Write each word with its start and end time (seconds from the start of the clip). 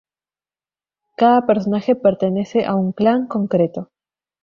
Cada 1.15 1.45
personaje 1.45 1.95
pertenece 1.95 2.65
a 2.65 2.73
un 2.73 2.91
Clan 2.91 3.27
concreto. 3.27 3.91